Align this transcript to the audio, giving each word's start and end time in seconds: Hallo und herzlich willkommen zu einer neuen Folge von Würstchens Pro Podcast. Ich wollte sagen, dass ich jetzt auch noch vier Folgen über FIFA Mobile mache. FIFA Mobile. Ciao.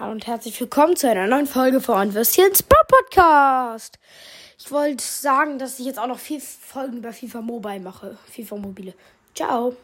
Hallo 0.00 0.12
und 0.12 0.26
herzlich 0.26 0.58
willkommen 0.58 0.96
zu 0.96 1.10
einer 1.10 1.26
neuen 1.26 1.46
Folge 1.46 1.78
von 1.82 2.14
Würstchens 2.14 2.62
Pro 2.62 2.78
Podcast. 2.88 3.98
Ich 4.58 4.70
wollte 4.70 5.04
sagen, 5.04 5.58
dass 5.58 5.78
ich 5.78 5.84
jetzt 5.84 5.98
auch 5.98 6.06
noch 6.06 6.18
vier 6.18 6.40
Folgen 6.40 6.96
über 6.96 7.12
FIFA 7.12 7.42
Mobile 7.42 7.80
mache. 7.80 8.16
FIFA 8.30 8.56
Mobile. 8.56 8.94
Ciao. 9.34 9.76